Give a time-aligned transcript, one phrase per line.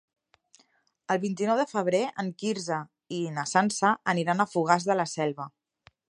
[1.15, 2.79] El vint-i-nou de febrer en Quirze
[3.17, 5.47] i na Sança aniran a Fogars de la Selva.